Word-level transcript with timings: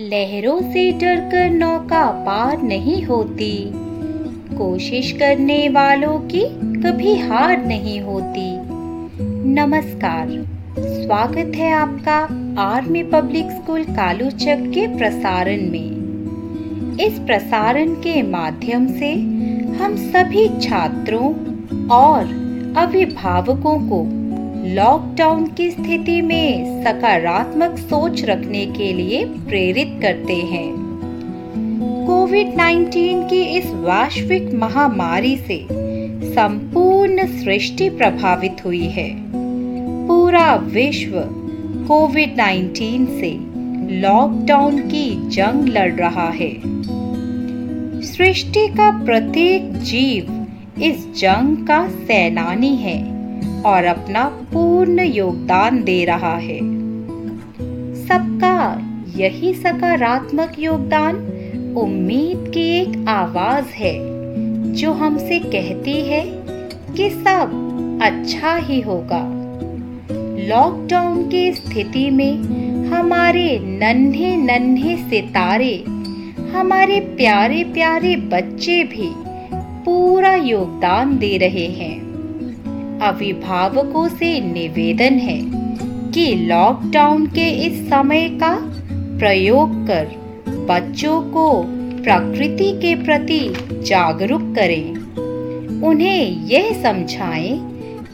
लहरों 0.00 0.60
से 0.72 0.92
डरकर 0.92 1.50
नौका 1.50 2.10
पार 2.10 2.62
नहीं 2.62 3.02
होती। 3.02 3.70
कोशिश 4.56 5.12
करने 5.12 5.68
वालों 5.68 6.18
की 6.18 6.42
कभी 6.82 7.14
हार 7.18 7.66
नहीं 7.66 8.00
होती। 8.00 8.58
नमस्कार, 9.50 10.28
स्वागत 10.78 11.56
है 11.56 11.72
आपका 11.72 12.18
आर्मी 12.62 13.02
पब्लिक 13.02 13.50
स्कूल 13.50 13.84
कालूचक 13.84 14.70
के 14.74 14.86
प्रसारण 14.96 15.70
में। 15.70 16.96
इस 17.00 17.18
प्रसारण 17.18 17.94
के 17.94 18.22
माध्यम 18.22 18.86
से 18.86 19.12
हम 19.82 19.96
सभी 19.96 20.48
छात्रों 20.60 21.28
और 21.88 22.22
अभिभावकों 22.76 23.78
को 23.88 24.17
लॉकडाउन 24.66 25.46
की 25.46 25.70
स्थिति 25.70 26.22
में 26.22 26.84
सकारात्मक 26.84 27.78
सोच 27.78 28.24
रखने 28.24 28.66
के 28.66 28.92
लिए 28.92 29.24
प्रेरित 29.24 29.98
करते 30.02 30.36
हैं। 30.36 30.72
कोविड 32.06 32.46
19 32.46 33.30
की 33.30 33.42
इस 33.42 33.66
वैश्विक 33.66 34.54
महामारी 34.54 35.36
से 35.36 35.66
संपूर्ण 36.34 37.26
सृष्टि 37.26 37.90
प्रभावित 37.90 38.56
हुई 38.64 38.84
है। 38.84 39.16
पूरा 40.06 40.54
विश्व 40.54 41.12
कोविड 41.88 42.40
19 42.40 43.06
से 43.06 43.30
लॉकडाउन 44.00 44.78
की 44.78 45.28
जंग 45.28 45.68
लड़ 45.68 45.92
रहा 45.92 46.28
है। 46.28 46.52
सृष्टि 48.02 48.68
का 48.68 49.04
प्रत्येक 49.04 49.72
जीव 49.72 50.46
इस 50.82 51.20
जंग 51.20 51.66
का 51.66 51.88
सेनानी 51.88 52.76
है। 52.76 53.17
और 53.66 53.84
अपना 53.84 54.24
पूर्ण 54.24 55.00
योगदान 55.00 55.82
दे 55.82 56.04
रहा 56.04 56.36
है। 56.36 56.58
सबका 58.06 58.82
यही 59.16 59.54
सकारात्मक 59.54 60.52
योगदान, 60.58 61.16
उम्मीद 61.76 62.50
की 62.54 62.78
एक 62.80 63.08
आवाज़ 63.08 63.64
है, 63.64 63.98
जो 64.72 64.92
हमसे 64.92 65.38
कहती 65.38 66.00
है 66.00 66.24
कि 66.96 67.10
सब 67.10 67.64
अच्छा 68.02 68.56
ही 68.56 68.80
होगा। 68.80 69.34
लॉकडाउन 70.48 71.28
की 71.28 71.52
स्थिति 71.52 72.10
में 72.10 72.34
हमारे 72.88 73.58
नन्हे 73.62 74.36
नन्हे 74.36 74.96
सितारे, 74.96 75.84
हमारे 76.52 77.00
प्यारे 77.00 77.64
प्यारे 77.64 78.16
बच्चे 78.16 78.84
भी 78.84 79.12
पूरा 79.84 80.34
योगदान 80.34 81.18
दे 81.18 81.36
रहे 81.36 81.66
हैं। 81.66 82.07
अभिभावकों 83.02 84.08
से 84.08 84.40
निवेदन 84.40 85.14
है 85.14 85.40
कि 86.10 86.34
लॉकडाउन 86.34 87.26
के 87.26 87.48
इस 87.66 87.88
समय 87.88 88.28
का 88.28 88.54
प्रयोग 89.18 89.86
कर 89.86 90.08
बच्चों 90.48 91.22
को 91.22 91.64
प्रकृति 92.02 92.72
के 92.72 92.94
प्रति 92.94 93.40
जागरूक 93.70 94.54
करें। 94.56 94.92
उन्हें 95.82 96.46
यह 96.46 96.82
समझाएँ 96.82 97.58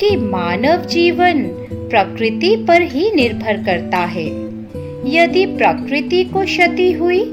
कि 0.00 0.16
मानव 0.16 0.86
जीवन 0.86 1.42
प्रकृति 1.90 2.56
पर 2.68 2.82
ही 2.82 3.10
निर्भर 3.10 3.62
करता 3.62 3.98
है। 3.98 4.26
यदि 5.06 5.46
प्रकृति 5.46 6.24
को 6.24 6.44
क्षति 6.44 6.92
हुई 6.92 7.24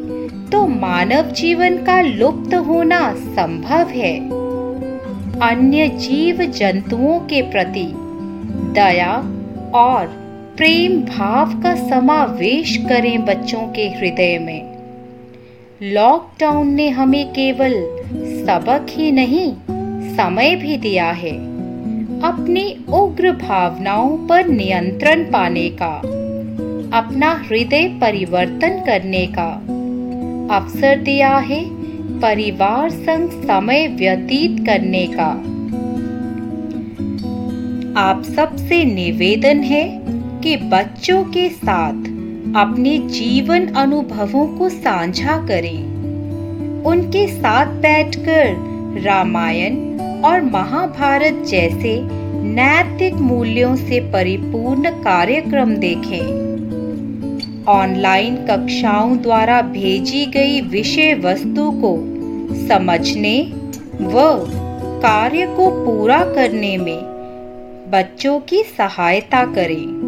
तो 0.52 0.68
मानव 0.68 1.32
जीवन 1.32 1.78
का 1.78 2.02
लुप्त 2.02 2.54
होना 2.56 3.14
संभव 3.14 3.88
है। 3.90 4.45
अन्य 5.42 5.88
जीव 5.88 6.42
जंतुओं 6.42 7.20
के 7.20 7.42
प्रति 7.42 7.86
दया 8.74 9.14
और 9.76 10.06
प्रेम 10.58 11.02
भाव 11.02 11.62
का 11.62 11.74
समावेश 11.90 12.78
करें 12.78 13.26
बच्चों 13.26 13.68
के 13.68 13.88
हृदय 13.90 14.38
में। 14.40 14.76
लॉकडाउन 15.82 16.68
ने 16.68 16.90
हमें 16.90 17.28
केवल 17.30 17.74
सबक 18.46 18.86
ही 18.90 19.12
नहीं, 19.12 19.52
समय 20.16 20.56
भी 20.56 20.78
दिया 20.78 21.12
है 21.12 21.36
अपनी 22.22 22.86
उग्र 22.94 23.32
भावनाओं 23.32 24.18
पर 24.28 24.48
नियंत्रण 24.48 25.24
पाने 25.24 25.70
का, 25.82 25.96
अपना 26.98 27.32
हृदय 27.50 27.88
परिवर्तन 28.02 28.84
करने 28.86 29.26
का। 29.28 29.52
अवसर 30.56 31.02
दिया 31.02 31.38
है 31.38 31.85
परिवार 32.22 32.90
संग 32.90 33.30
समय 33.30 33.88
व्यतीत 33.88 34.66
करने 34.66 35.08
का। 35.08 35.30
आप 38.02 38.24
सबसे 38.24 38.84
निवेदन 38.86 39.60
है 39.60 40.02
कि 40.44 40.58
बच्चों 40.58 41.24
के 41.24 41.50
साथ 41.50 41.94
अपने 42.56 42.98
जीवन 42.98 43.68
अनुभवों 43.68 44.48
को 44.48 44.70
साझा 44.70 45.38
करें। 45.48 45.84
उनके 46.84 47.28
साथ 47.28 47.66
बैठकर 47.66 49.02
रामायण 49.02 50.00
और 50.22 50.42
महाभारत 50.42 51.44
जैसे 51.48 52.00
नैतिक 52.44 53.14
मूल्यों 53.14 53.76
से 53.76 54.00
परिपूर्ण 54.00 54.90
कार्यक्रम 54.90 55.76
देखें। 55.76 56.55
ऑनलाइन 57.68 58.36
कक्षाओं 58.36 59.18
द्वारा 59.18 59.62
भेजी 59.62 60.26
गई 60.26 60.62
विषय 60.62 61.14
वस्तु 61.14 61.72
को 61.76 61.96
समझने 62.68 63.42
व 64.02 64.22
कार्य 65.02 65.46
को 65.48 65.70
पूरा 65.86 66.20
करने 66.20 66.78
में 66.78 67.00
बच्चों 67.92 68.40
की 68.40 68.64
सहायता 68.64 69.46
करें। 69.46 70.06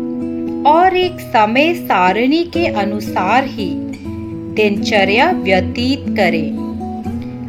और 0.64 0.98
एक 0.98 1.20
समय 1.20 1.74
सारणी 1.74 2.44
के 2.44 2.68
अनुसार 2.68 3.44
ही 3.46 3.70
दिनचर्या 4.54 5.32
व्यतीत 5.32 6.06
करें। 6.10 6.52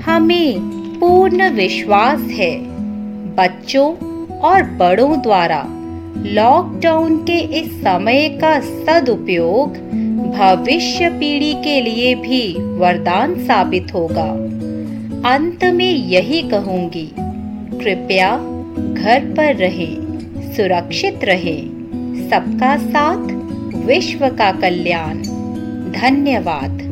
हमें 0.01 0.59
पूर्ण 1.01 1.51
विश्वास 1.51 2.21
है, 2.21 2.59
बच्चों 3.35 3.91
और 4.39 4.63
बड़ों 4.63 5.21
द्वारा 5.21 5.65
लॉकडाउन 6.17 7.17
के 7.17 7.39
इस 7.39 7.81
समय 7.81 8.29
का 8.45 8.61
सदुपयोग 8.61 9.77
भविष्य 10.38 11.09
पीढ़ी 11.09 11.54
के 11.54 11.81
लिए 11.81 12.15
भी 12.15 12.54
वरदान 12.59 13.34
साबित 13.47 13.94
होगा। 13.94 14.31
अंत 15.34 15.65
में 15.65 15.91
यही 15.91 16.43
कहूँगी, 16.43 17.10
कृपया 17.81 18.37
घर 18.94 19.34
पर 19.37 19.56
रहें, 19.56 19.97
सुरक्षित 20.53 21.25
रहें, 21.25 21.65
सबका 22.31 22.77
साथ, 22.77 23.28
विश्व 23.87 24.28
का 24.28 24.53
कल्याण। 24.53 25.22
धन्यवाद। 25.93 26.88